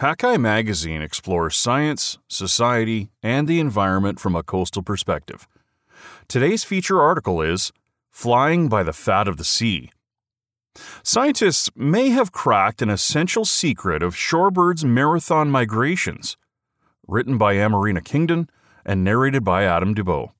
[0.00, 5.48] Hakai Magazine explores science, society, and the environment from a coastal perspective.
[6.28, 7.72] Today's feature article is
[8.10, 9.90] Flying by the Fat of the Sea.
[11.02, 16.36] Scientists may have cracked an essential secret of shorebirds' marathon migrations.
[17.08, 18.50] Written by Amorina Kingdon
[18.84, 20.32] and narrated by Adam Dubow.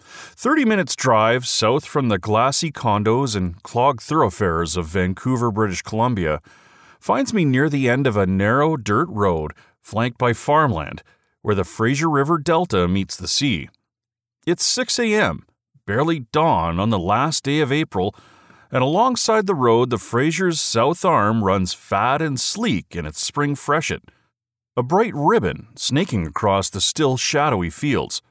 [0.00, 6.40] 30 minutes drive south from the glassy condos and clogged thoroughfares of Vancouver, British Columbia,
[7.02, 11.02] finds me near the end of a narrow dirt road flanked by farmland
[11.40, 13.68] where the Fraser River Delta meets the sea.
[14.46, 15.44] It's 6 a.m.,
[15.84, 18.14] barely dawn on the last day of April,
[18.70, 23.56] and alongside the road, the Fraser's south arm runs fat and sleek in its spring
[23.56, 24.04] freshet,
[24.76, 28.22] a bright ribbon snaking across the still shadowy fields.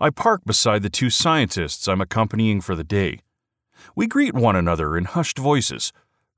[0.00, 3.20] I park beside the two scientists I'm accompanying for the day.
[3.94, 5.92] We greet one another in hushed voices,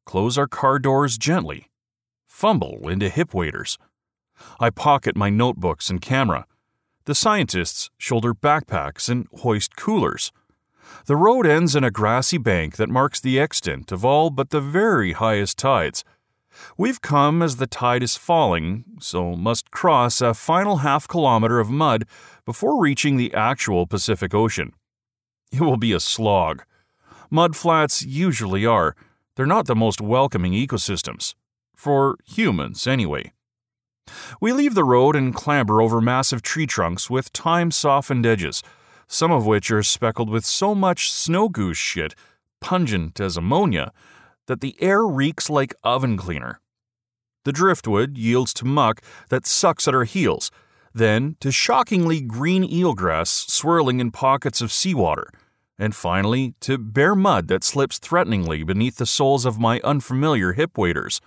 [0.08, 1.66] close our car doors gently,
[2.24, 3.76] fumble into hip waders.
[4.58, 6.46] I pocket my notebooks and camera.
[7.04, 10.32] The scientists shoulder backpacks and hoist coolers.
[11.04, 14.62] The road ends in a grassy bank that marks the extent of all but the
[14.62, 16.04] very highest tides.
[16.78, 21.68] We've come as the tide is falling, so must cross a final half kilometer of
[21.68, 22.06] mud
[22.46, 24.72] before reaching the actual Pacific Ocean.
[25.52, 26.62] It will be a slog.
[27.30, 28.96] Mud flats usually are.
[29.38, 31.36] They're not the most welcoming ecosystems.
[31.76, 33.32] For humans, anyway.
[34.40, 38.64] We leave the road and clamber over massive tree trunks with time softened edges,
[39.06, 42.16] some of which are speckled with so much snow goose shit,
[42.60, 43.92] pungent as ammonia,
[44.48, 46.58] that the air reeks like oven cleaner.
[47.44, 50.50] The driftwood yields to muck that sucks at our heels,
[50.92, 55.30] then to shockingly green eelgrass swirling in pockets of seawater,
[55.78, 60.76] and finally to bare mud that slips threateningly beneath the soles of my unfamiliar hip
[60.76, 61.20] waders.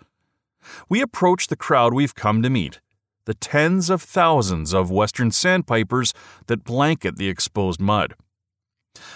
[0.89, 2.79] We approach the crowd we've come to meet,
[3.25, 6.13] the tens of thousands of western sandpipers
[6.47, 8.15] that blanket the exposed mud.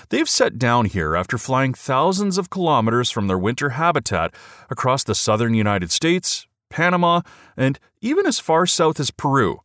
[0.09, 4.33] They've set down here after flying thousands of kilometers from their winter habitat
[4.69, 7.21] across the southern United States, Panama,
[7.57, 9.59] and even as far south as Peru,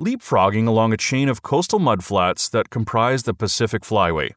[0.00, 4.30] leapfrogging along a chain of coastal mudflats that comprise the Pacific Flyway.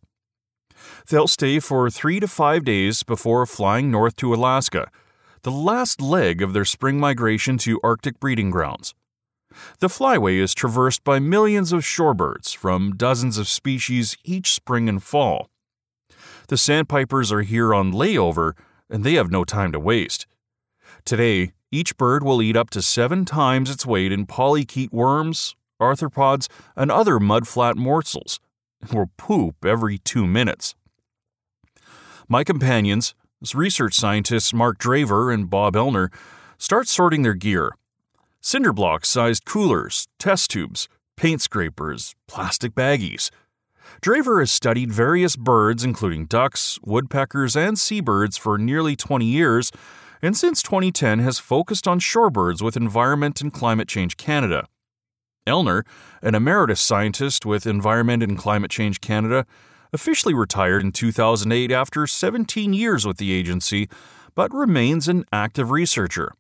[1.10, 4.90] They'll stay for three to five days before flying north to Alaska,
[5.44, 8.94] the last leg of their spring migration to Arctic breeding grounds.
[9.80, 15.02] The flyway is traversed by millions of shorebirds from dozens of species each spring and
[15.02, 15.50] fall.
[16.48, 18.54] The sandpipers are here on layover,
[18.90, 20.28] and they have no time to waste.
[21.06, 26.48] Today, each bird will eat up to seven times its weight in polychaete worms, arthropods,
[26.76, 28.40] and other mudflat morsels,
[28.94, 30.76] will poop every two minutes.
[32.28, 33.14] My companions,
[33.54, 36.12] research scientists Mark Drever and Bob Elner,
[36.58, 37.72] start sorting their gear
[38.42, 43.30] cinder block sized coolers, test tubes, paint scrapers, plastic baggies.
[44.02, 49.72] Drever has studied various birds, including ducks, woodpeckers, and seabirds, for nearly 20 years,
[50.22, 54.68] and since 2010 has focused on shorebirds with Environment and Climate Change Canada.
[55.48, 55.84] Elner,
[56.22, 59.46] an emeritus scientist with Environment and Climate Change Canada,
[59.92, 63.90] officially retired in 2008 after 17 years with the agency,
[64.36, 66.34] but remains an active researcher.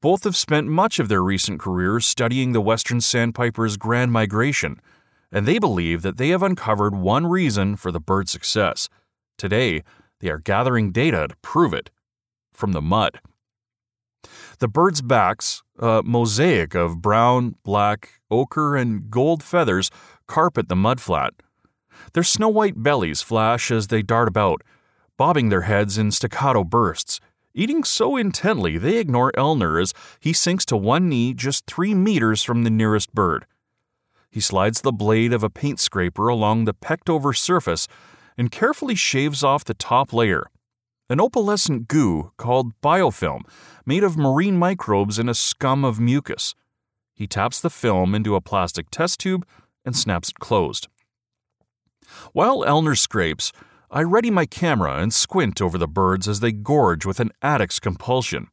[0.00, 4.80] Both have spent much of their recent careers studying the Western Sandpiper's grand migration,
[5.30, 8.88] and they believe that they have uncovered one reason for the bird's success.
[9.38, 9.82] Today,
[10.18, 11.90] they are gathering data to prove it
[12.52, 13.20] from the mud.
[14.58, 19.90] The bird's backs, a mosaic of brown, black, ochre, and gold feathers,
[20.28, 21.30] carpet the mudflat.
[22.12, 24.62] Their snow white bellies flash as they dart about,
[25.16, 27.20] bobbing their heads in staccato bursts
[27.54, 32.42] eating so intently they ignore Elner as he sinks to one knee just three meters
[32.42, 33.46] from the nearest bird.
[34.30, 37.88] He slides the blade of a paint scraper along the pecked over surface
[38.38, 40.46] and carefully shaves off the top layer,
[41.10, 43.42] an opalescent goo called biofilm
[43.84, 46.54] made of marine microbes in a scum of mucus.
[47.12, 49.44] He taps the film into a plastic test tube
[49.84, 50.86] and snaps it closed.
[52.32, 53.52] While Elner scrapes,
[53.90, 57.80] I ready my camera and squint over the birds as they gorge with an addict's
[57.80, 58.46] compulsion.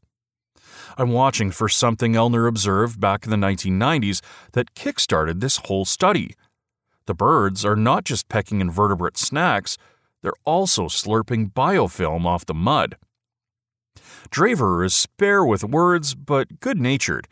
[0.98, 4.22] I'm watching for something Elner observed back in the 1990s
[4.54, 6.34] that kickstarted this whole study.
[7.06, 9.78] The birds are not just pecking invertebrate snacks,
[10.22, 12.98] they're also slurping biofilm off the mud.
[14.30, 17.28] Drever is spare with words but good natured.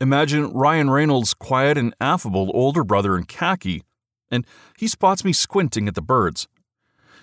[0.00, 3.82] Imagine Ryan Reynolds' quiet and affable older brother in khaki,
[4.30, 4.44] and
[4.76, 6.48] he spots me squinting at the birds.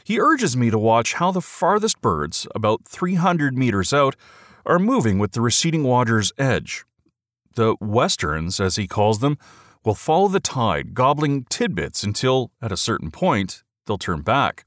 [0.04, 4.16] He urges me to watch how the farthest birds, about 300 meters out,
[4.66, 6.84] are moving with the receding water's edge.
[7.56, 9.38] The westerns, as he calls them,
[9.86, 14.66] will follow the tide, gobbling tidbits until, at a certain point, they'll turn back.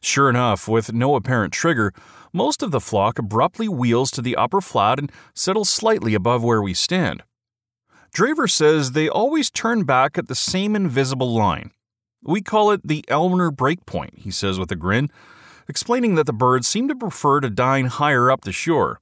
[0.00, 1.92] Sure enough, with no apparent trigger,
[2.32, 6.62] most of the flock abruptly wheels to the upper flat and settles slightly above where
[6.62, 7.22] we stand.
[8.14, 11.70] Drever says they always turn back at the same invisible line.
[12.22, 15.10] We call it the Elner breakpoint, he says with a grin,
[15.68, 19.00] explaining that the birds seem to prefer to dine higher up the shore.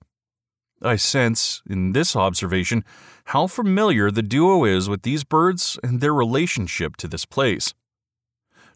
[0.82, 2.85] I sense, in this observation,
[3.27, 7.73] how familiar the duo is with these birds and their relationship to this place.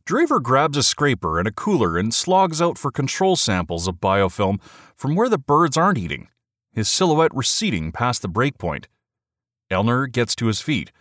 [0.08, 4.58] Drever grabs a scraper and a cooler and slogs out for control samples of biofilm
[4.96, 6.28] from where the birds aren't eating,
[6.72, 8.86] his silhouette receding past the breakpoint.
[9.70, 10.92] Elner gets to his feet.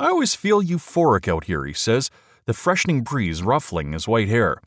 [0.00, 2.10] I always feel euphoric out here, he says,
[2.46, 4.60] the freshening breeze ruffling his white hair.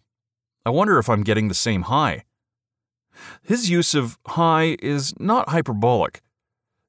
[0.66, 2.24] I wonder if I'm getting the same high.
[3.42, 6.22] His use of high is not hyperbolic.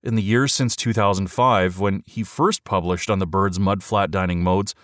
[0.05, 4.77] In the years since 2005, when he first published on the bird's mudflat dining modes,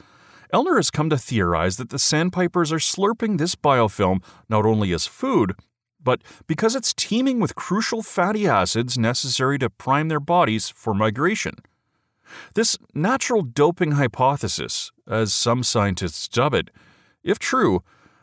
[0.52, 5.06] Elner has come to theorize that the sandpipers are slurping this biofilm not only as
[5.06, 5.54] food,
[6.02, 11.56] but because it's teeming with crucial fatty acids necessary to prime their bodies for migration.
[12.54, 16.70] This natural doping hypothesis, as some scientists dub it,
[17.22, 17.82] if true,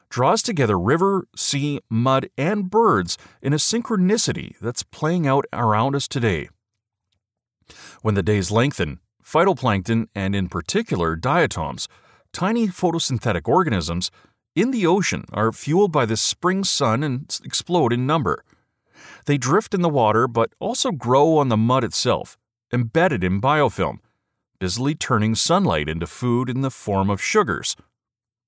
[0.10, 6.08] draws together river, sea, mud, and birds in a synchronicity that's playing out around us
[6.08, 6.50] today.
[8.02, 11.88] When the days lengthen, phytoplankton, and in particular diatoms,
[12.38, 14.12] tiny photosynthetic organisms
[14.56, 18.44] in the ocean are fueled by the spring sun and explode in number.
[19.26, 22.38] They drift in the water but also grow on the mud itself,
[22.72, 23.98] embedded in biofilm,
[24.60, 27.76] busily turning sunlight into food in the form of sugars.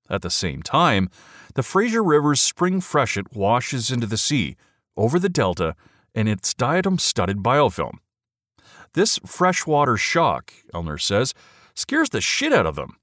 [0.08, 1.10] At the same time,
[1.56, 4.54] the Fraser River's spring freshet washes into the sea,
[4.96, 5.74] over the delta,
[6.14, 7.98] and its diatom studded biofilm.
[8.92, 11.34] This freshwater shock, Elner says,
[11.74, 12.99] scares the shit out of them.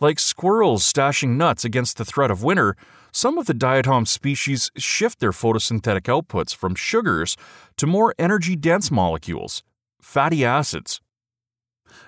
[0.00, 2.76] Like squirrels stashing nuts against the threat of winter,
[3.10, 7.36] some of the diatom species shift their photosynthetic outputs from sugars
[7.78, 9.64] to more energy dense molecules,
[10.00, 11.00] fatty acids.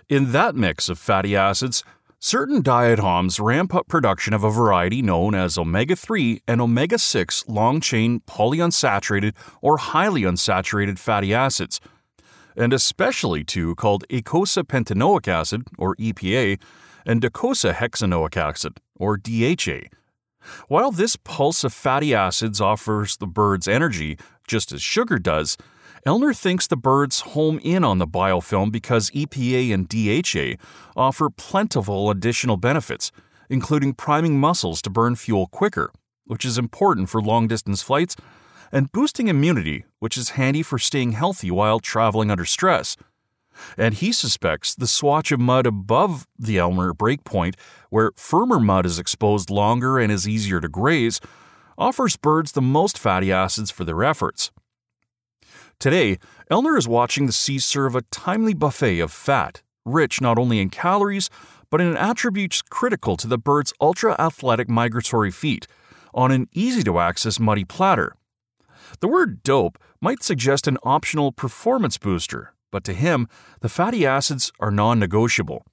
[0.08, 1.82] In that mix of fatty acids,
[2.20, 7.48] certain diatoms ramp up production of a variety known as omega 3 and omega 6
[7.48, 11.80] long chain polyunsaturated or highly unsaturated fatty acids,
[12.56, 16.60] and especially two called eicosapentaenoic acid, or EPA,
[17.06, 19.88] and docosahexaenoic acid, or DHA.
[20.68, 25.56] While this pulse of fatty acids offers the birds energy, just as sugar does,
[26.06, 30.62] Elner thinks the birds home in on the biofilm because EPA and DHA
[30.96, 33.12] offer plentiful additional benefits,
[33.50, 35.92] including priming muscles to burn fuel quicker,
[36.24, 38.16] which is important for long distance flights,
[38.72, 42.96] and boosting immunity, which is handy for staying healthy while traveling under stress
[43.76, 47.54] and he suspects the swatch of mud above the Elner breakpoint,
[47.90, 51.20] where firmer mud is exposed longer and is easier to graze,
[51.78, 54.50] offers birds the most fatty acids for their efforts.
[55.78, 56.18] Today,
[56.50, 60.68] Elner is watching the sea serve a timely buffet of fat, rich not only in
[60.68, 61.30] calories,
[61.70, 65.66] but in attributes critical to the bird's ultra athletic migratory feat,
[66.12, 68.14] on an easy to access muddy platter.
[69.00, 73.28] The word dope might suggest an optional performance booster, but to him,
[73.60, 75.64] the fatty acids are non negotiable.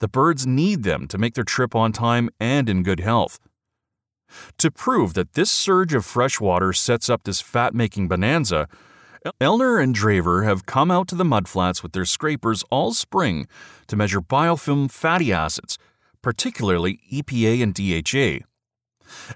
[0.00, 3.38] The birds need them to make their trip on time and in good health.
[4.58, 8.68] To prove that this surge of fresh water sets up this fat making bonanza,
[9.40, 13.46] Elner and Drever have come out to the mudflats with their scrapers all spring
[13.86, 15.78] to measure biofilm fatty acids,
[16.20, 18.44] particularly EPA and DHA.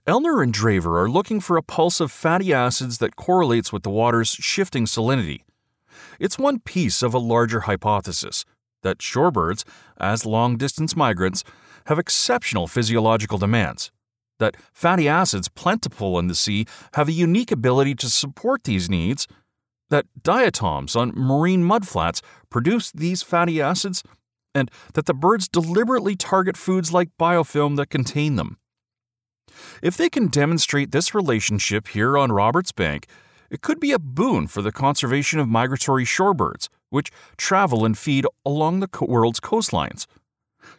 [0.06, 3.90] Elner and Drever are looking for a pulse of fatty acids that correlates with the
[3.90, 5.40] water's shifting salinity.
[6.18, 8.44] It's one piece of a larger hypothesis
[8.82, 9.64] that shorebirds,
[9.98, 11.44] as long distance migrants,
[11.86, 13.90] have exceptional physiological demands.
[14.38, 19.26] That fatty acids plentiful in the sea have a unique ability to support these needs.
[19.90, 22.20] That diatoms on marine mudflats
[22.50, 24.02] produce these fatty acids.
[24.54, 28.58] And that the birds deliberately target foods like biofilm that contain them.
[29.82, 33.06] If they can demonstrate this relationship here on Roberts Bank,
[33.50, 38.26] it could be a boon for the conservation of migratory shorebirds, which travel and feed
[38.44, 40.06] along the world's coastlines.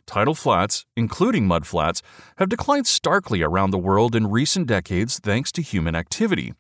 [0.06, 2.02] Tidal flats, including mudflats,
[2.38, 6.54] have declined starkly around the world in recent decades thanks to human activity.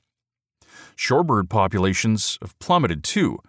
[0.95, 3.39] Shorebird populations have plummeted too.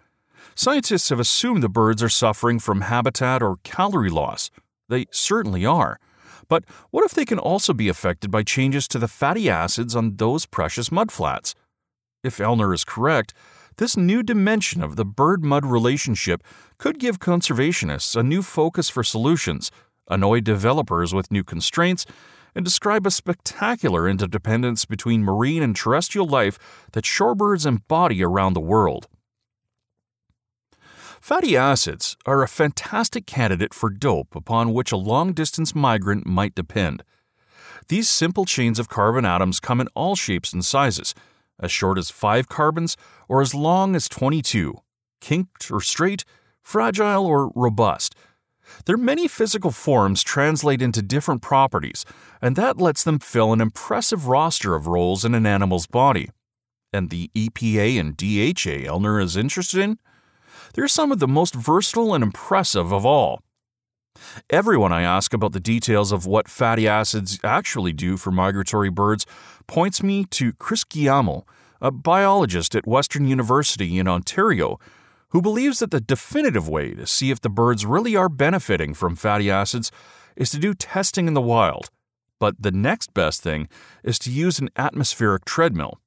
[0.55, 4.49] Scientists have assumed the birds are suffering from habitat or calorie loss.
[4.89, 5.99] They certainly are.
[6.47, 10.17] But what if they can also be affected by changes to the fatty acids on
[10.17, 11.53] those precious mudflats?
[12.23, 13.33] If Elner is correct,
[13.77, 16.43] this new dimension of the bird mud relationship
[16.77, 19.71] could give conservationists a new focus for solutions,
[20.07, 22.05] annoy developers with new constraints,
[22.53, 26.59] and describe a spectacular interdependence between marine and terrestrial life
[26.91, 29.07] that shorebirds embody around the world.
[31.19, 36.53] Fatty acids are a fantastic candidate for dope upon which a long distance migrant might
[36.53, 37.03] depend.
[37.87, 41.15] These simple chains of carbon atoms come in all shapes and sizes,
[41.61, 42.97] as short as 5 carbons
[43.29, 44.75] or as long as 22,
[45.21, 46.25] kinked or straight,
[46.61, 48.15] fragile or robust.
[48.85, 52.05] Their many physical forms translate into different properties,
[52.41, 56.29] and that lets them fill an impressive roster of roles in an animal's body.
[56.93, 59.97] And the EPA and DHA Elner is interested in?
[60.73, 63.41] They're some of the most versatile and impressive of all.
[64.49, 69.25] Everyone I ask about the details of what fatty acids actually do for migratory birds
[69.67, 71.45] points me to Chris Guglielmo,
[71.81, 74.79] a biologist at Western University in Ontario,
[75.29, 79.15] who believes that the definitive way to see if the birds really are benefiting from
[79.15, 79.91] fatty acids
[80.35, 81.89] is to do testing in the wild.
[82.39, 83.67] But the next best thing
[84.03, 85.99] is to use an atmospheric treadmill.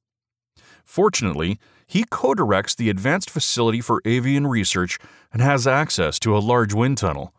[0.83, 4.99] Fortunately, he co directs the Advanced Facility for Avian Research
[5.31, 7.33] and has access to a large wind tunnel.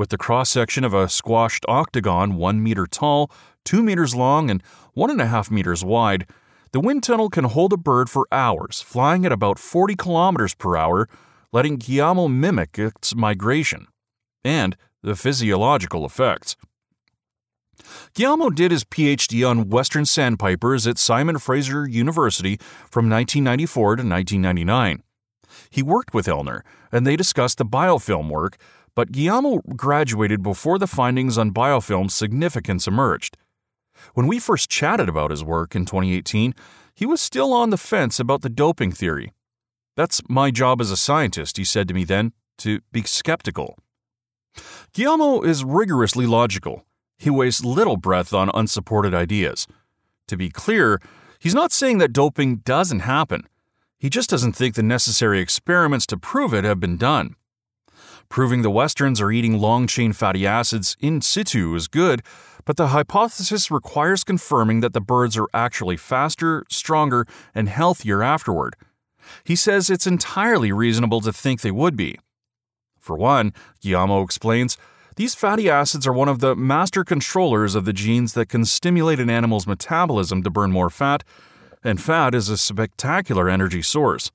[0.00, 3.30] With the cross section of a squashed octagon one meter tall,
[3.66, 4.62] two meters long, and
[4.94, 6.26] one and a half meters wide,
[6.72, 10.74] the wind tunnel can hold a bird for hours, flying at about 40 kilometers per
[10.74, 11.06] hour,
[11.52, 13.88] letting Guglielmo mimic its migration
[14.42, 16.56] and the physiological effects.
[18.14, 22.56] Guglielmo did his PhD on Western sandpipers at Simon Fraser University
[22.90, 25.02] from 1994 to 1999.
[25.68, 28.56] He worked with Elner, and they discussed the biofilm work,
[28.94, 33.36] but Guglielmo graduated before the findings on biofilm's significance emerged.
[34.14, 36.54] When we first chatted about his work in 2018,
[36.94, 39.32] he was still on the fence about the doping theory.
[39.96, 43.78] That's my job as a scientist, he said to me then, to be skeptical.
[44.92, 46.84] Guglielmo is rigorously logical
[47.20, 49.66] he wastes little breath on unsupported ideas.
[50.28, 50.98] To be clear,
[51.38, 53.46] he's not saying that doping doesn't happen.
[53.98, 57.36] He just doesn't think the necessary experiments to prove it have been done.
[58.30, 62.22] Proving the Westerns are eating long chain fatty acids in situ is good,
[62.64, 68.76] but the hypothesis requires confirming that the birds are actually faster, stronger, and healthier afterward.
[69.42, 72.20] He says it's entirely reasonable to think they would be.
[73.00, 74.78] For one, Guglielmo explains,
[75.16, 79.18] these fatty acids are one of the master controllers of the genes that can stimulate
[79.18, 81.24] an animal's metabolism to burn more fat,
[81.82, 84.30] and fat is a spectacular energy source.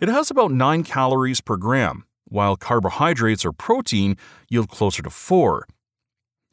[0.00, 4.16] It has about 9 calories per gram, while carbohydrates or protein
[4.48, 5.66] yield closer to 4.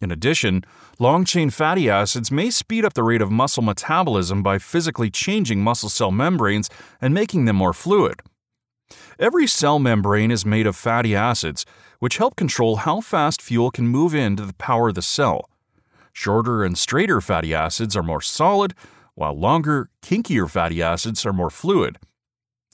[0.02, 0.64] In addition,
[1.00, 5.62] long chain fatty acids may speed up the rate of muscle metabolism by physically changing
[5.62, 6.70] muscle cell membranes
[7.02, 8.22] and making them more fluid.
[9.18, 11.66] Every cell membrane is made of fatty acids,
[12.00, 15.50] which help control how fast fuel can move in to power the cell.
[16.12, 18.74] Shorter and straighter fatty acids are more solid,
[19.16, 21.98] while longer, kinkier fatty acids are more fluid.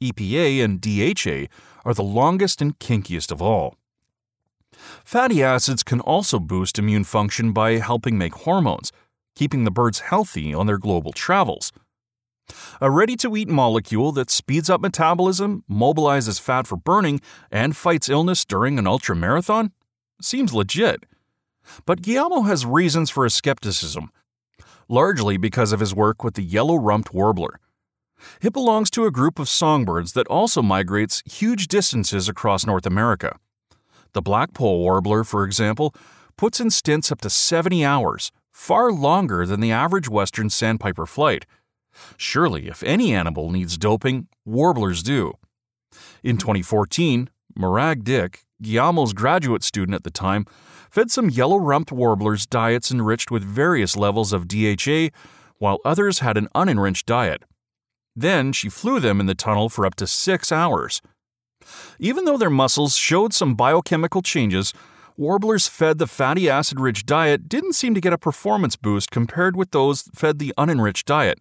[0.01, 1.48] EPA and DHA
[1.85, 3.75] are the longest and kinkiest of all.
[5.03, 8.91] Fatty acids can also boost immune function by helping make hormones,
[9.35, 11.71] keeping the birds healthy on their global travels.
[12.81, 17.21] A ready to eat molecule that speeds up metabolism, mobilizes fat for burning,
[17.51, 19.71] and fights illness during an ultra marathon?
[20.21, 21.05] Seems legit.
[21.85, 24.11] But Guglielmo has reasons for his skepticism,
[24.89, 27.59] largely because of his work with the yellow rumped warbler.
[28.42, 33.38] It belongs to a group of songbirds that also migrates huge distances across North America.
[34.13, 35.96] The blackpoll warbler, for example,
[36.38, 41.46] puts in stints up to 70 hours, far longer than the average western sandpiper flight.
[42.18, 45.34] Surely, if any animal needs doping, warblers do.
[46.24, 50.46] In 2014, Morag Dick, Guglielmo's graduate student at the time,
[50.90, 55.10] fed some yellow rumped warblers diets enriched with various levels of DHA,
[55.58, 57.44] while others had an unenriched diet.
[58.15, 61.01] Then she flew them in the tunnel for up to six hours.
[62.00, 64.74] Even though their muscles showed some biochemical changes,
[65.18, 69.56] warblers fed the fatty acid rich diet didn't seem to get a performance boost compared
[69.56, 71.39] with those fed the unenriched diet.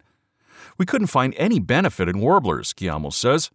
[0.77, 3.49] We couldn't find any benefit in warblers, Guglielmo says.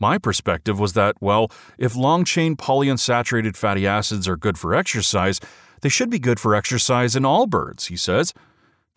[0.00, 5.40] My perspective was that, well, if long chain polyunsaturated fatty acids are good for exercise,
[5.80, 8.32] they should be good for exercise in all birds, he says.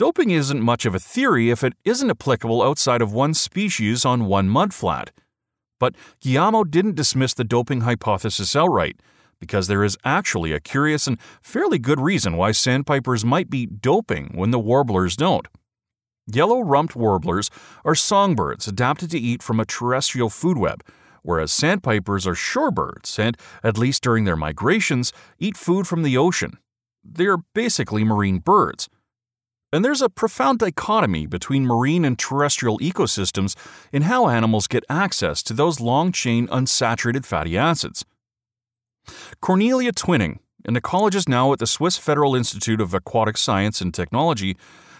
[0.01, 4.25] Doping isn't much of a theory if it isn't applicable outside of one species on
[4.25, 5.09] one mudflat.
[5.79, 5.93] But
[6.23, 8.99] Guglielmo didn't dismiss the doping hypothesis outright,
[9.39, 14.31] because there is actually a curious and fairly good reason why sandpipers might be doping
[14.33, 15.47] when the warblers don't.
[16.25, 17.51] Yellow rumped warblers
[17.85, 20.83] are songbirds adapted to eat from a terrestrial food web,
[21.21, 26.57] whereas sandpipers are shorebirds and, at least during their migrations, eat food from the ocean.
[27.03, 28.89] They're basically marine birds.
[29.73, 33.55] And there's a profound dichotomy between marine and terrestrial ecosystems
[33.93, 38.03] in how animals get access to those long chain unsaturated fatty acids.
[39.39, 44.57] Cornelia Twining, an ecologist now at the Swiss Federal Institute of Aquatic Science and Technology,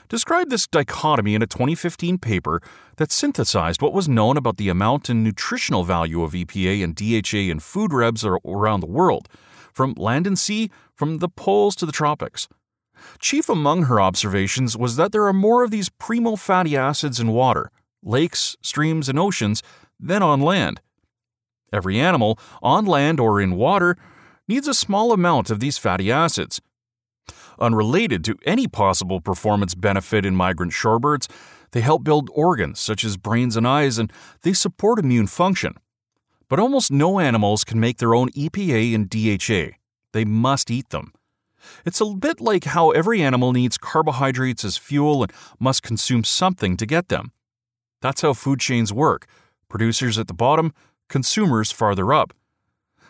[0.08, 2.62] described this dichotomy in a 2015 paper
[2.96, 7.52] that synthesized what was known about the amount and nutritional value of EPA and DHA
[7.52, 9.28] in food webs around the world,
[9.74, 12.48] from land and sea, from the poles to the tropics.
[13.20, 17.32] Chief among her observations was that there are more of these primo fatty acids in
[17.32, 17.72] water,
[18.04, 19.62] lakes, streams, and oceans
[20.00, 20.82] than on land.
[21.74, 23.98] Every animal, on land or in water,
[24.48, 26.62] needs a small amount of these fatty acids.
[27.60, 31.30] Unrelated to any possible performance benefit in migrant shorebirds,
[31.72, 35.76] they help build organs such as brains and eyes, and they support immune function.
[36.50, 39.78] But almost no animals can make their own EPA and DHA.
[40.12, 41.14] They must eat them.
[41.86, 46.78] It's a bit like how every animal needs carbohydrates as fuel and must consume something
[46.78, 47.32] to get them.
[48.02, 49.28] That's how food chains work
[49.70, 50.74] producers at the bottom,
[51.08, 52.34] consumers farther up.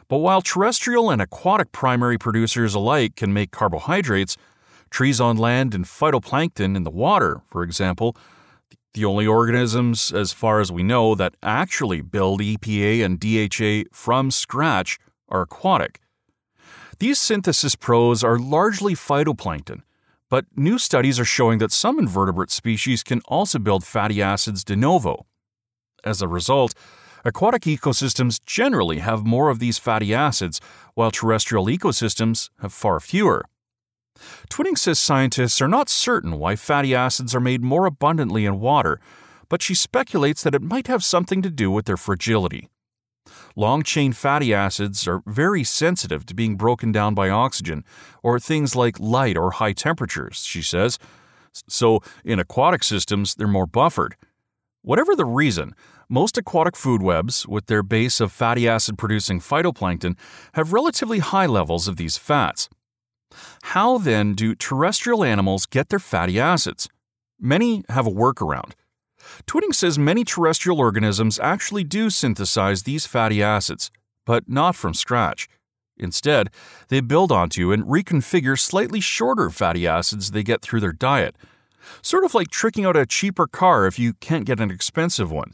[0.07, 4.37] But while terrestrial and aquatic primary producers alike can make carbohydrates,
[4.91, 8.15] trees on land and phytoplankton in the water, for example,
[8.93, 14.29] the only organisms, as far as we know, that actually build EPA and DHA from
[14.29, 16.01] scratch are aquatic.
[17.01, 19.81] These synthesis pros are largely phytoplankton,
[20.29, 24.75] but new studies are showing that some invertebrate species can also build fatty acids de
[24.75, 25.25] novo.
[26.03, 26.75] As a result,
[27.25, 30.61] aquatic ecosystems generally have more of these fatty acids,
[30.93, 33.45] while terrestrial ecosystems have far fewer.
[34.49, 38.99] Twining says scientists are not certain why fatty acids are made more abundantly in water,
[39.49, 42.69] but she speculates that it might have something to do with their fragility.
[43.55, 47.83] Long chain fatty acids are very sensitive to being broken down by oxygen
[48.23, 50.97] or things like light or high temperatures, she says.
[51.67, 54.15] So, in aquatic systems, they're more buffered.
[54.83, 55.75] Whatever the reason,
[56.09, 60.17] most aquatic food webs, with their base of fatty acid producing phytoplankton,
[60.53, 62.69] have relatively high levels of these fats.
[63.63, 66.89] How then do terrestrial animals get their fatty acids?
[67.39, 68.73] Many have a workaround.
[69.45, 73.91] Twining says many terrestrial organisms actually do synthesize these fatty acids,
[74.25, 75.47] but not from scratch.
[75.97, 76.49] Instead,
[76.89, 81.35] they build onto and reconfigure slightly shorter fatty acids they get through their diet,
[82.01, 85.53] sort of like tricking out a cheaper car if you can't get an expensive one.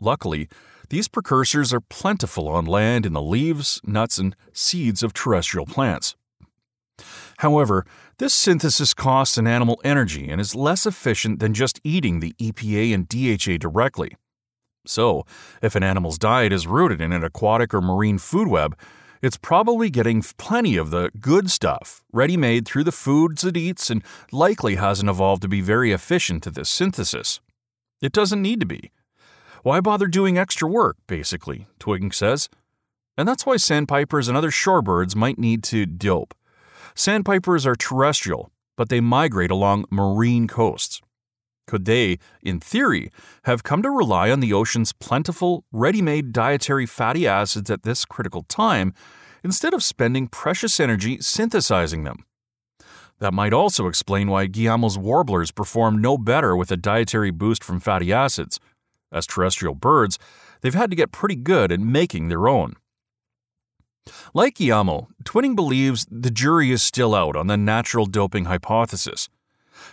[0.00, 0.48] Luckily,
[0.88, 6.14] these precursors are plentiful on land in the leaves, nuts, and seeds of terrestrial plants.
[7.38, 7.84] However,
[8.18, 12.94] this synthesis costs an animal energy and is less efficient than just eating the EPA
[12.94, 14.16] and DHA directly.
[14.86, 15.24] So,
[15.62, 18.76] if an animal's diet is rooted in an aquatic or marine food web,
[19.22, 23.90] it's probably getting plenty of the good stuff, ready made through the foods it eats,
[23.90, 27.40] and likely hasn't evolved to be very efficient at this synthesis.
[28.00, 28.92] It doesn't need to be.
[29.62, 32.48] Why bother doing extra work, basically, Twining says.
[33.18, 36.34] And that's why sandpipers and other shorebirds might need to dope.
[36.98, 41.02] Sandpipers are terrestrial, but they migrate along marine coasts.
[41.66, 46.86] Could they, in theory, have come to rely on the ocean's plentiful, ready made dietary
[46.86, 48.94] fatty acids at this critical time
[49.44, 52.24] instead of spending precious energy synthesizing them?
[53.18, 57.78] That might also explain why Guglielmo's warblers perform no better with a dietary boost from
[57.78, 58.58] fatty acids.
[59.12, 60.18] As terrestrial birds,
[60.62, 62.76] they've had to get pretty good at making their own.
[64.34, 69.28] Like Yamo, Twining believes the jury is still out on the natural doping hypothesis.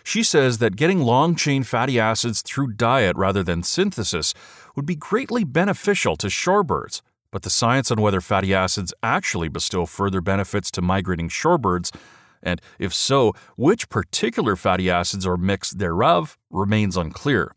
[0.03, 4.33] She says that getting long chain fatty acids through diet rather than synthesis
[4.75, 9.85] would be greatly beneficial to shorebirds, but the science on whether fatty acids actually bestow
[9.85, 11.93] further benefits to migrating shorebirds,
[12.41, 17.53] and if so, which particular fatty acids or mix thereof, remains unclear.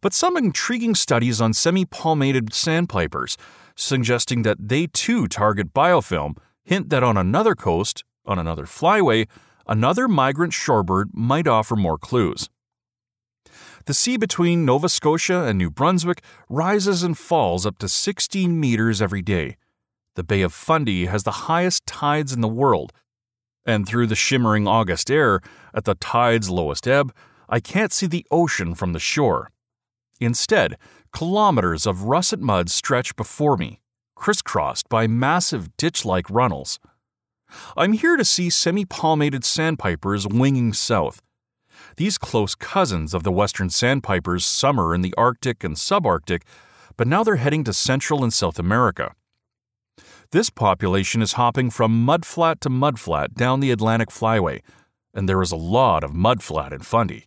[0.00, 3.36] But some intriguing studies on semi palmated sandpipers
[3.76, 9.28] suggesting that they too target biofilm, hint that on another coast, on another flyway,
[9.68, 12.48] another migrant shorebird might offer more clues.
[13.84, 19.00] The sea between Nova Scotia and New Brunswick rises and falls up to 16 meters
[19.00, 19.56] every day.
[20.16, 22.92] The Bay of Fundy has the highest tides in the world,
[23.64, 25.40] and through the shimmering August air,
[25.72, 27.14] at the tide's lowest ebb,
[27.48, 29.50] I can't see the ocean from the shore.
[30.18, 30.76] Instead,
[31.16, 33.80] Kilometers of russet mud stretch before me,
[34.16, 36.78] crisscrossed by massive ditch like runnels.
[37.74, 41.22] I'm here to see semi palmated sandpipers winging south.
[41.96, 46.42] These close cousins of the western sandpipers summer in the Arctic and subarctic,
[46.98, 49.14] but now they're heading to Central and South America.
[50.32, 54.60] This population is hopping from mudflat to mudflat down the Atlantic Flyway,
[55.14, 57.24] and there is a lot of mudflat in Fundy.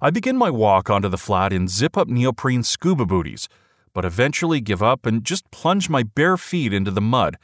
[0.00, 3.48] I begin my walk onto the flat in zip up neoprene scuba booties,
[3.92, 7.36] but eventually give up and just plunge my bare feet into the mud,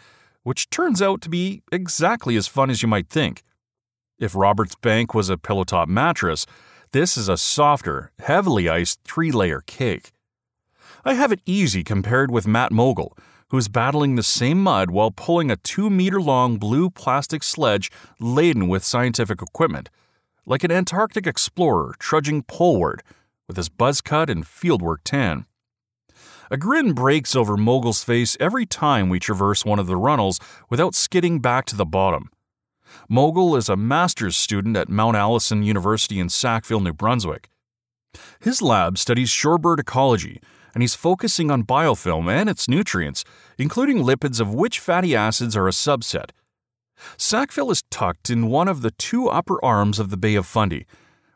[0.43, 3.43] which turns out to be exactly as fun as you might think.
[4.19, 6.45] If Roberts Bank was a pillow top mattress,
[6.93, 10.11] this is a softer, heavily iced three layer cake.
[11.05, 13.17] I have it easy compared with Matt Mogul,
[13.49, 18.69] who's battling the same mud while pulling a two meter long blue plastic sledge laden
[18.69, 19.89] with scientific equipment,
[20.47, 23.03] like an Antarctic explorer trudging poleward
[23.47, 25.47] with his buzz cut and fieldwork tan.
[26.51, 30.95] A grin breaks over Mogul's face every time we traverse one of the runnels without
[30.95, 32.31] skidding back to the bottom.
[33.09, 37.51] Mogul is a master's student at Mount Allison University in Sackville, New Brunswick.
[38.41, 40.41] His lab studies shorebird ecology,
[40.75, 43.25] and he's focusing on biofilm and its nutrients,
[43.59, 46.31] including lipids of which fatty acids are a subset.
[47.17, 50.87] Sackville is tucked in one of the two upper arms of the Bay of Fundy,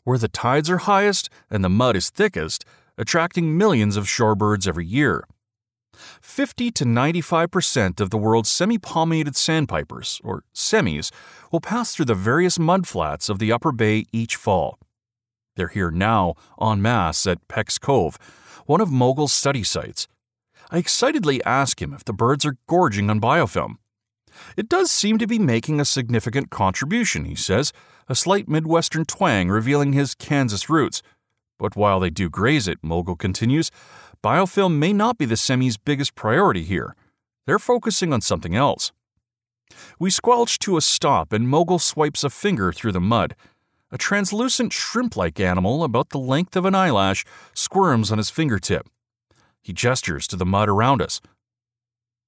[0.05, 2.65] where the tides are highest and the mud is thickest,
[2.99, 5.25] attracting millions of shorebirds every year.
[6.21, 11.11] 50 to 95% of the world's semi palmated sandpipers, or semis,
[11.53, 14.79] will pass through the various mudflats of the Upper Bay each fall.
[15.57, 18.19] They're here now, en masse, at Peck's Cove,
[18.67, 20.09] one of Mogul's study sites.
[20.71, 23.77] I excitedly ask him if the birds are gorging on biofilm.
[24.57, 27.73] It does seem to be making a significant contribution, he says,
[28.09, 31.03] a slight Midwestern twang revealing his Kansas roots.
[31.59, 33.71] But while they do graze it, Mogul continues,
[34.23, 36.95] biofilm may not be the semi's biggest priority here.
[37.47, 38.93] They're focusing on something else.
[39.99, 43.35] We squelch to a stop, and Mogul swipes a finger through the mud.
[43.91, 48.89] A translucent shrimp like animal, about the length of an eyelash, squirms on his fingertip.
[49.63, 51.21] He gestures to the mud around us.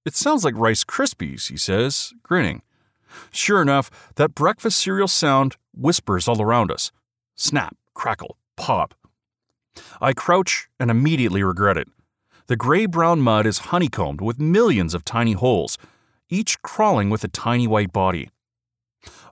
[0.06, 2.62] It sounds like Rice Krispies, he says, grinning.
[3.32, 6.92] Sure enough, that breakfast cereal sound whispers all around us.
[7.34, 8.94] Snap, crackle, pop.
[10.00, 11.88] I crouch and immediately regret it.
[12.46, 15.76] The gray brown mud is honeycombed with millions of tiny holes,
[16.28, 18.30] each crawling with a tiny white body.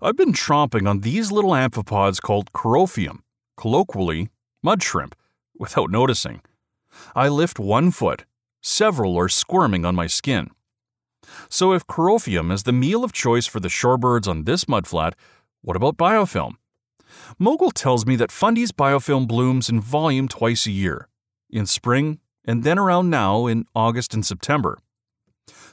[0.03, 3.21] I've been tromping on these little amphipods called Corophium,
[3.57, 4.29] colloquially
[4.61, 5.15] mud shrimp,
[5.57, 6.43] without noticing.
[7.15, 8.25] I lift one foot.
[8.61, 10.51] Several are squirming on my skin.
[11.49, 15.13] So, if Corophium is the meal of choice for the shorebirds on this mudflat,
[15.63, 16.55] what about biofilm?
[17.39, 21.09] Mogul tells me that Fundy's biofilm blooms in volume twice a year,
[21.51, 24.79] in spring and then around now in August and September.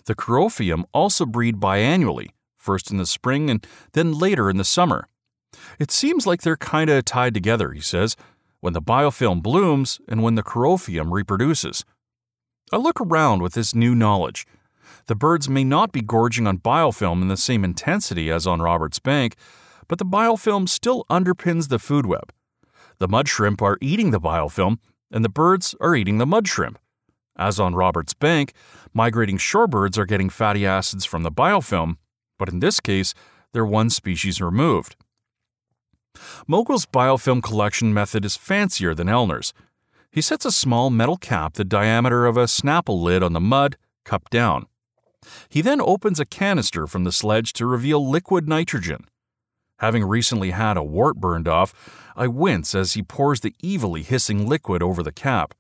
[0.06, 5.08] The Corophium also breed biannually, first in the spring and then later in the summer.
[5.80, 8.16] It seems like they're kinda tied together, he says,
[8.62, 11.84] when the biofilm blooms and when the Corophium reproduces.
[12.72, 14.48] I look around with this new knowledge.
[15.12, 18.98] The birds may not be gorging on biofilm in the same intensity as on Roberts
[19.00, 19.36] Bank,
[19.90, 22.32] but the biofilm still underpins the food web.
[22.98, 24.78] The mud shrimp are eating the biofilm,
[25.12, 26.80] and the birds are eating the mud shrimp.
[27.36, 28.54] As on Roberts Bank,
[28.94, 31.98] migrating shorebirds are getting fatty acids from the biofilm,
[32.40, 33.14] but in this case,
[33.52, 34.96] they're one species removed.
[36.48, 39.54] Mogul's biofilm collection method is fancier than Elner's.
[40.10, 43.76] He sets a small metal cap the diameter of a Snapple lid on the mud,
[44.06, 44.68] cup down.
[45.50, 49.06] He then opens a canister from the sledge to reveal liquid nitrogen.
[49.80, 51.74] Having recently had a wart burned off,
[52.16, 55.54] I wince as he pours the evilly hissing liquid over the cap.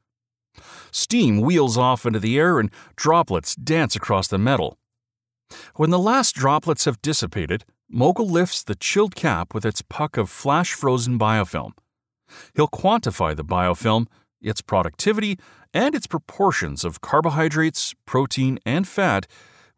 [0.91, 4.77] Steam wheels off into the air and droplets dance across the metal.
[5.75, 10.29] When the last droplets have dissipated, Mogul lifts the chilled cap with its puck of
[10.29, 11.73] flash frozen biofilm.
[12.55, 14.07] He'll quantify the biofilm,
[14.41, 15.37] its productivity,
[15.73, 19.27] and its proportions of carbohydrates, protein, and fat,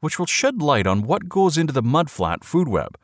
[0.04, 2.98] which will shed light on what goes into the mudflat food web.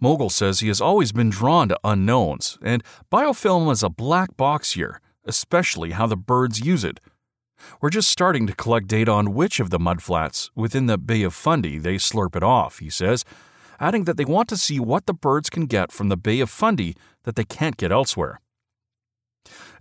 [0.00, 2.82] Mogul says he has always been drawn to unknowns, and
[3.12, 7.00] biofilm is a black box here, especially how the birds use it.
[7.82, 11.34] We're just starting to collect data on which of the mudflats within the Bay of
[11.34, 13.22] Fundy they slurp it off, he says,
[13.78, 16.48] adding that they want to see what the birds can get from the Bay of
[16.48, 18.40] Fundy that they can't get elsewhere.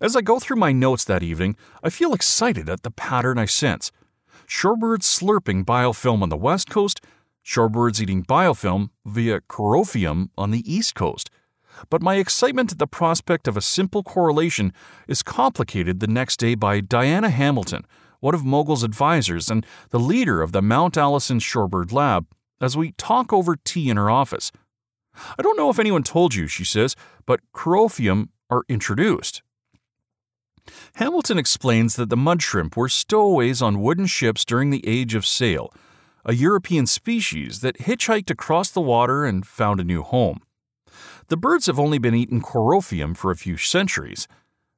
[0.02, 3.46] As I go through my notes that evening, I feel excited at the pattern I
[3.46, 3.90] sense.
[4.50, 7.02] Shorebirds slurping biofilm on the west coast
[7.46, 11.30] shorebirds eating biofilm via corophium on the east coast.
[11.92, 14.74] But my excitement at the prospect of a simple correlation
[15.08, 17.86] is complicated the next day by Diana Hamilton,
[18.22, 22.26] one of Mogul's advisors and the leader of the Mount Allison Shorebird Lab,
[22.60, 24.52] as we talk over tea in her office.
[25.38, 26.96] I don't know if anyone told you, she says,
[27.28, 29.44] but Corophium are introduced.
[30.96, 35.26] Hamilton explains that the mud shrimp were stowaways on wooden ships during the Age of
[35.26, 35.74] Sail,
[36.26, 40.42] a European species that hitchhiked across the water and found a new home.
[41.28, 44.28] The birds have only been eating Corophium for a few centuries.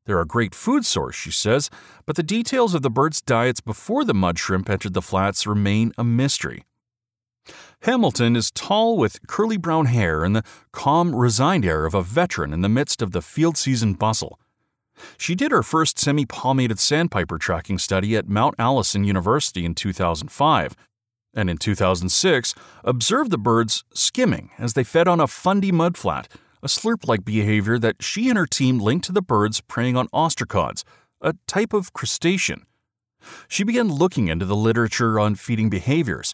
[0.05, 1.69] They're a great food source, she says,
[2.05, 5.93] but the details of the birds' diets before the mud shrimp entered the flats remain
[5.97, 6.63] a mystery.
[7.83, 12.53] Hamilton is tall with curly brown hair and the calm, resigned air of a veteran
[12.53, 14.39] in the midst of the field season bustle.
[15.17, 20.75] She did her first semi palmated sandpiper tracking study at Mount Allison University in 2005,
[21.33, 26.25] and in 2006 observed the birds skimming as they fed on a fundy mudflat,
[26.63, 30.07] a slurp like behavior that she and her team linked to the birds preying on
[30.09, 30.83] ostracods,
[31.21, 32.65] a type of crustacean.
[33.47, 36.33] She began looking into the literature on feeding behaviors.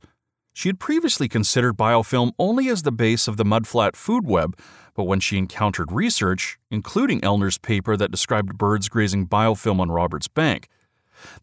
[0.57, 4.57] She had previously considered biofilm only as the base of the mudflat food web,
[4.95, 10.27] but when she encountered research, including Elner's paper that described birds grazing biofilm on Roberts
[10.27, 10.67] Bank,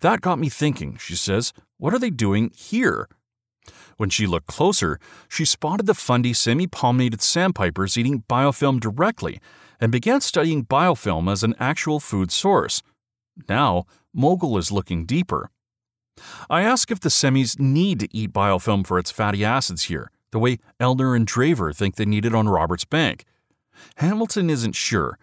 [0.01, 3.09] that got me thinking, she says, what are they doing here?
[3.99, 4.99] When she looked closer,
[5.29, 9.39] she spotted the fundy semi palmated sandpipers eating biofilm directly
[9.81, 12.83] and began studying biofilm as an actual food source.
[13.49, 15.51] Now, Mogul is looking deeper.
[16.49, 20.39] I ask if the semis need to eat biofilm for its fatty acids here, the
[20.39, 23.25] way Elner and Drever think they need it on Roberts Bank.
[23.97, 25.19] Hamilton isn't sure.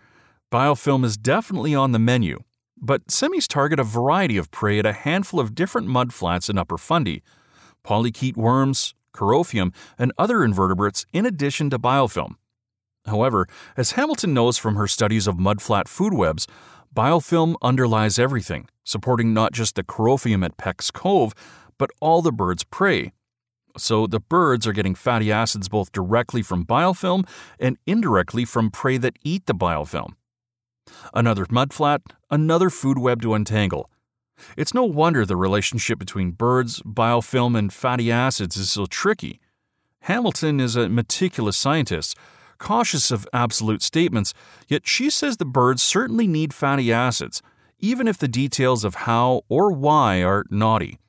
[0.52, 2.40] Biofilm is definitely on the menu,
[2.78, 6.78] but semis target a variety of prey at a handful of different mudflats in Upper
[6.78, 7.24] Fundy
[7.84, 12.36] polychaete worms, corophium, and other invertebrates in addition to biofilm.
[13.06, 16.48] However, as Hamilton knows from her studies of mudflat food webs,
[16.96, 21.34] biofilm underlies everything, supporting not just the corophium at Peck's Cove,
[21.78, 23.12] but all the bird's prey.
[23.78, 27.28] So the birds are getting fatty acids both directly from biofilm
[27.60, 30.14] and indirectly from prey that eat the biofilm.
[31.14, 32.00] Another mudflat,
[32.30, 33.90] another food web to untangle.
[34.58, 39.40] It's no wonder the relationship between birds, biofilm, and fatty acids is so tricky.
[40.02, 42.18] Hamilton is a meticulous scientist,
[42.62, 44.34] cautious of absolute statements,
[44.68, 47.42] yet she says the birds certainly need fatty acids,
[47.80, 51.00] even if the details of how or why are knotty.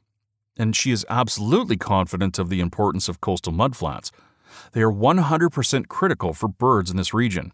[0.56, 4.10] And she is absolutely confident of the importance of coastal mudflats.
[4.72, 7.52] They are 100% critical for birds in this region.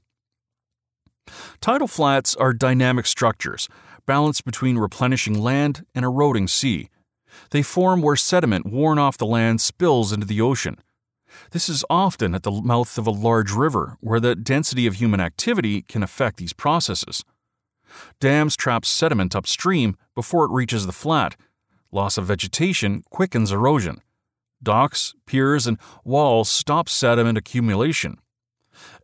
[1.60, 3.68] Tidal flats are dynamic structures
[4.06, 6.88] balanced between replenishing land and eroding sea.
[7.50, 10.78] They form where sediment worn off the land spills into the ocean.
[11.50, 15.20] This is often at the mouth of a large river where the density of human
[15.20, 17.24] activity can affect these processes.
[18.20, 21.36] Dams trap sediment upstream before it reaches the flat.
[21.90, 24.00] Loss of vegetation quickens erosion.
[24.62, 28.18] Docks, piers, and walls stop sediment accumulation.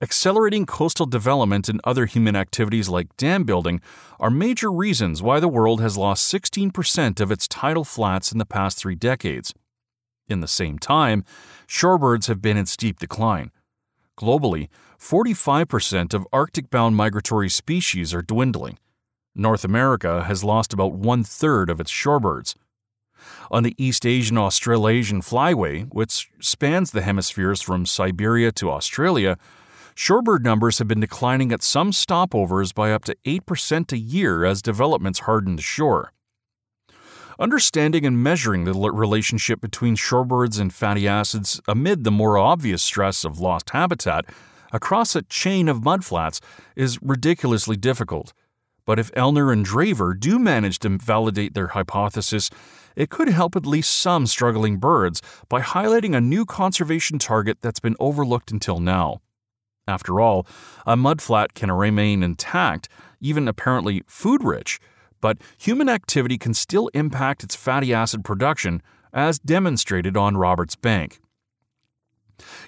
[0.03, 3.81] Accelerating coastal development and other human activities like dam building
[4.21, 8.47] are major reasons why the world has lost 16% of its tidal flats in the
[8.47, 9.55] past three decades.
[10.29, 11.25] In the same time,
[11.69, 13.51] shorebirds have been in steep decline.
[14.19, 18.79] Globally, 45% of Arctic bound migratory species are dwindling.
[19.35, 22.55] North America has lost about one third of its shorebirds.
[23.51, 29.37] On the East Asian Australasian Flyway, which spans the hemispheres from Siberia to Australia,
[29.95, 34.63] shorebird numbers have been declining at some stopovers by up to 8% a year as
[34.63, 36.13] developments harden the shore.
[37.39, 43.25] Understanding and measuring the relationship between shorebirds and fatty acids amid the more obvious stress
[43.25, 44.25] of lost habitat
[44.73, 46.41] across a chain of mudflats
[46.77, 48.33] is ridiculously difficult.
[48.87, 52.51] But if Elner and Drever do manage to validate their hypothesis,
[52.95, 57.81] it could help at least some struggling birds by highlighting a new conservation target that's
[57.81, 59.21] been overlooked until now.
[59.89, 60.47] After all,
[60.87, 62.89] a mudflat can remain intact,
[63.21, 64.79] even apparently food rich,
[65.25, 71.19] but human activity can still impact its fatty acid production, as demonstrated on Roberts Bank.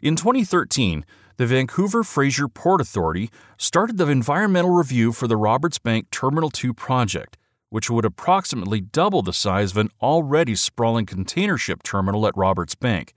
[0.00, 1.04] In 2013,
[1.36, 6.72] the Vancouver Fraser Port Authority started the environmental review for the Roberts Bank Terminal 2
[6.72, 7.36] project,
[7.68, 12.74] which would approximately double the size of an already sprawling container ship terminal at Roberts
[12.74, 13.12] Bank.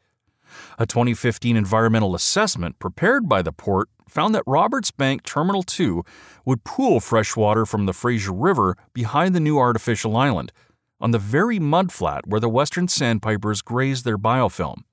[0.78, 6.04] A 2015 environmental assessment prepared by the port found that Roberts Bank Terminal 2
[6.46, 10.52] would pool fresh water from the Fraser River behind the new artificial island,
[11.00, 14.84] on the very mudflat where the western sandpipers graze their biofilm.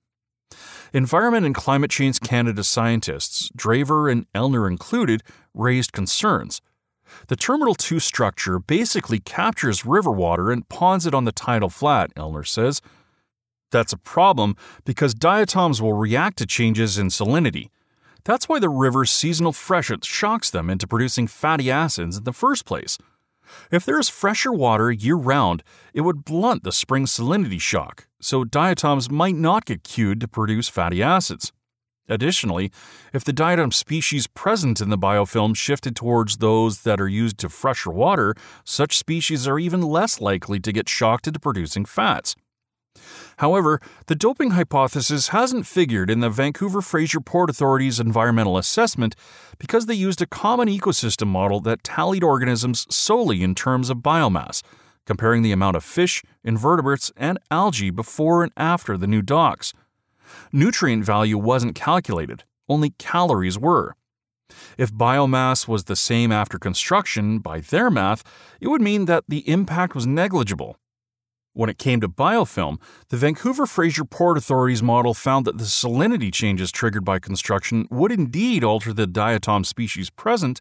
[0.92, 6.60] Environment and Climate Change Canada scientists, Drever and Elner included, raised concerns.
[7.28, 12.12] The Terminal 2 structure basically captures river water and ponds it on the tidal flat,
[12.16, 12.80] Elner says,
[13.70, 17.70] that's a problem because diatoms will react to changes in salinity.
[18.26, 22.64] That's why the river's seasonal freshet shocks them into producing fatty acids in the first
[22.66, 22.98] place.
[23.70, 25.62] If there is fresher water year round,
[25.94, 30.68] it would blunt the spring salinity shock, so diatoms might not get cued to produce
[30.68, 31.52] fatty acids.
[32.08, 32.72] Additionally,
[33.14, 37.48] if the diatom species present in the biofilm shifted towards those that are used to
[37.48, 38.34] fresher water,
[38.64, 42.34] such species are even less likely to get shocked into producing fats.
[43.38, 49.14] However, the doping hypothesis hasn't figured in the Vancouver Fraser Port Authority's environmental assessment
[49.58, 54.62] because they used a common ecosystem model that tallied organisms solely in terms of biomass,
[55.04, 59.74] comparing the amount of fish, invertebrates, and algae before and after the new docks.
[60.50, 63.94] Nutrient value wasn't calculated, only calories were.
[64.78, 68.22] If biomass was the same after construction, by their math,
[68.60, 70.76] it would mean that the impact was negligible.
[71.56, 76.30] When it came to biofilm, the Vancouver Fraser Port Authority's model found that the salinity
[76.30, 80.60] changes triggered by construction would indeed alter the diatom species present,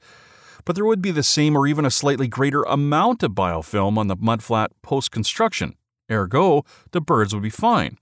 [0.63, 4.07] but there would be the same or even a slightly greater amount of biofilm on
[4.07, 5.75] the mudflat post construction.
[6.09, 7.97] Ergo, the birds would be fine.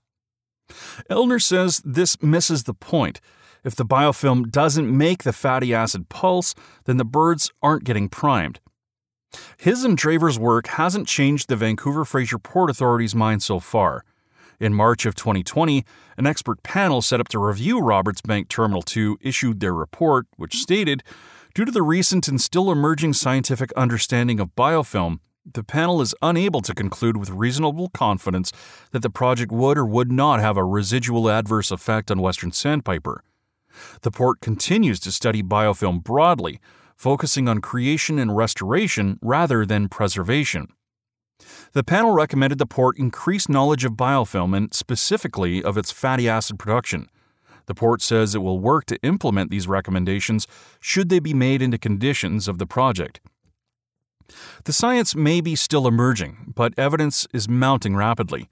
[1.10, 3.20] Elner says this misses the point.
[3.64, 6.54] If the biofilm doesn't make the fatty acid pulse,
[6.84, 8.60] then the birds aren't getting primed.
[9.56, 14.04] His and Drever's work hasn't changed the Vancouver Fraser Port Authority's mind so far.
[14.60, 15.84] In March of 2020,
[16.16, 20.56] an expert panel set up to review Roberts Bank Terminal 2 issued their report, which
[20.56, 21.02] stated
[21.54, 25.20] Due to the recent and still emerging scientific understanding of biofilm,
[25.52, 28.50] the panel is unable to conclude with reasonable confidence
[28.92, 33.22] that the project would or would not have a residual adverse effect on Western sandpiper.
[34.02, 36.60] The port continues to study biofilm broadly,
[36.96, 40.68] focusing on creation and restoration rather than preservation.
[41.72, 46.58] The panel recommended the port increase knowledge of biofilm and specifically of its fatty acid
[46.58, 47.08] production.
[47.66, 50.46] The port says it will work to implement these recommendations
[50.80, 53.20] should they be made into conditions of the project.
[54.64, 58.48] The science may be still emerging, but evidence is mounting rapidly.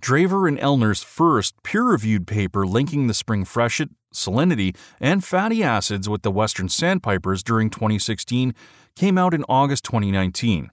[0.00, 6.08] Drever and Elner's first peer reviewed paper linking the spring freshet salinity, and fatty acids
[6.08, 8.54] with the Western sandpipers during 2016
[8.96, 10.70] came out in August 2019.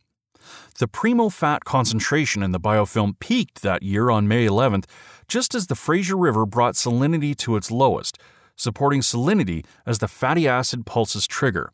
[0.79, 4.85] The primo fat concentration in the biofilm peaked that year on May 11th,
[5.27, 8.17] just as the Fraser River brought salinity to its lowest,
[8.55, 11.71] supporting salinity as the fatty acid pulse's trigger.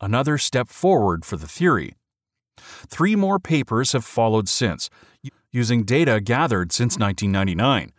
[0.00, 1.94] Another step forward for the theory.
[2.58, 4.90] Three more papers have followed since,
[5.52, 7.92] using data gathered since 1999.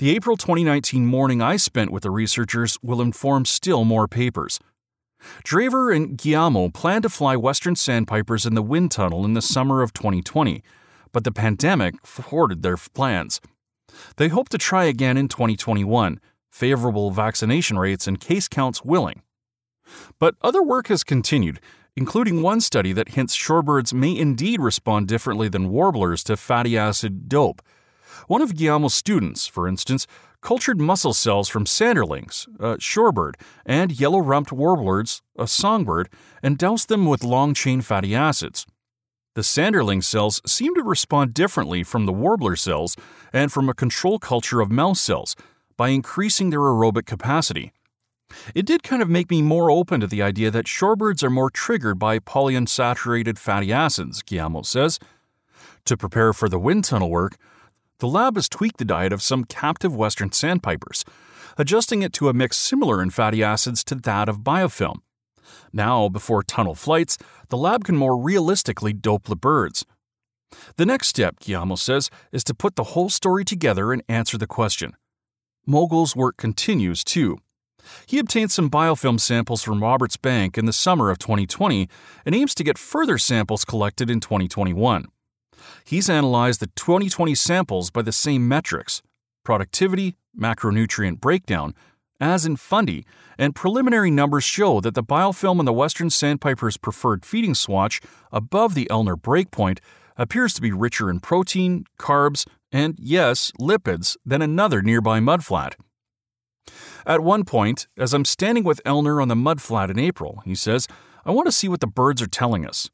[0.00, 4.58] The April 2019 morning I spent with the researchers will inform still more papers.
[5.44, 9.82] Drever and Guglielmo plan to fly Western sandpipers in the wind tunnel in the summer
[9.82, 10.62] of 2020,
[11.12, 13.42] but the pandemic thwarted their plans.
[14.16, 16.18] They hope to try again in 2021,
[16.50, 19.20] favorable vaccination rates and case counts willing.
[20.18, 21.60] But other work has continued,
[21.94, 27.28] including one study that hints shorebirds may indeed respond differently than warblers to fatty acid
[27.28, 27.60] dope
[28.26, 30.06] one of Guglielmo's students, for instance,
[30.40, 33.34] cultured muscle cells from sanderlings, a shorebird,
[33.66, 36.08] and yellow rumped warblers, a songbird,
[36.42, 38.66] and doused them with long chain fatty acids.
[39.34, 42.96] The sanderling cells seem to respond differently from the warbler cells
[43.32, 45.36] and from a control culture of mouse cells
[45.76, 47.72] by increasing their aerobic capacity.
[48.54, 51.50] It did kind of make me more open to the idea that shorebirds are more
[51.50, 54.98] triggered by polyunsaturated fatty acids, Guglielmo says.
[55.84, 57.36] To prepare for the wind tunnel work,
[58.00, 61.04] the lab has tweaked the diet of some captive western sandpipers,
[61.56, 65.00] adjusting it to a mix similar in fatty acids to that of biofilm.
[65.72, 69.84] Now, before tunnel flights, the lab can more realistically dope the birds.
[70.76, 74.46] The next step, Guglielmo says, is to put the whole story together and answer the
[74.46, 74.96] question.
[75.66, 77.38] Mogul's work continues, too.
[78.06, 81.88] He obtained some biofilm samples from Roberts Bank in the summer of 2020
[82.24, 85.06] and aims to get further samples collected in 2021.
[85.84, 89.02] He's analyzed the 2020 samples by the same metrics
[89.42, 91.74] productivity, macronutrient breakdown,
[92.20, 93.06] as in fundy,
[93.38, 98.00] and preliminary numbers show that the biofilm in the western sandpiper's preferred feeding swatch
[98.30, 99.78] above the Elner breakpoint
[100.16, 105.74] appears to be richer in protein, carbs, and yes, lipids than another nearby mudflat.
[107.06, 110.86] At one point, as I'm standing with Elner on the mudflat in April, he says,
[111.24, 112.90] I want to see what the birds are telling us.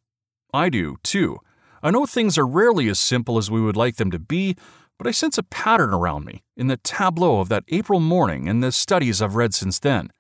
[0.55, 1.39] I do, too,
[1.83, 4.57] I know things are rarely as simple as we would like them to be,
[4.99, 8.63] but I sense a pattern around me in the tableau of that April morning and
[8.63, 10.11] the studies I've read since then.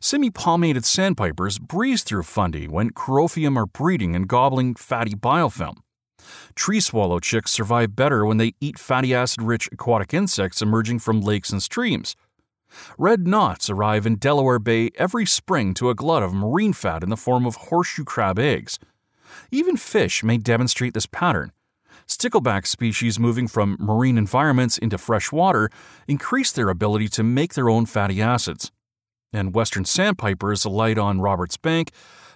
[0.00, 5.78] Semi palmated sandpipers breeze through fundy when Corophium are breeding and gobbling fatty biofilm.
[6.54, 11.20] Tree swallow chicks survive better when they eat fatty acid rich aquatic insects emerging from
[11.20, 12.14] lakes and streams.
[12.96, 17.10] Red knots arrive in Delaware Bay every spring to a glut of marine fat in
[17.10, 18.78] the form of horseshoe crab eggs.
[19.50, 21.52] Even fish may demonstrate this pattern.
[22.06, 25.70] Stickleback species moving from marine environments into fresh water
[26.08, 28.70] increase their ability to make their own fatty acids.
[29.32, 31.90] And western sandpipers alight on Roberts Bank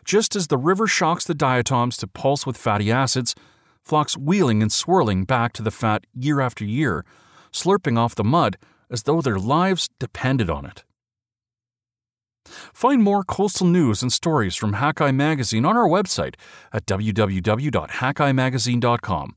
[0.06, 3.34] just as the river shocks the diatoms to pulse with fatty acids,
[3.82, 7.04] flocks wheeling and swirling back to the fat year after year,
[7.52, 8.56] slurping off the mud
[8.88, 10.84] as though their lives depended on it.
[12.72, 16.34] Find more coastal news and stories from Hakai Magazine on our website
[16.72, 19.36] at www.hakaimagazine.com.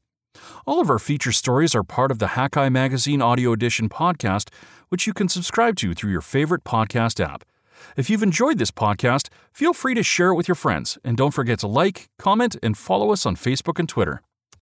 [0.66, 4.50] All of our feature stories are part of the Hakai Magazine Audio Edition podcast,
[4.90, 7.44] which you can subscribe to through your favorite podcast app.
[7.98, 11.34] If you've enjoyed this podcast, feel free to share it with your friends, and don't
[11.34, 14.22] forget to like, comment, and follow us on Facebook and Twitter.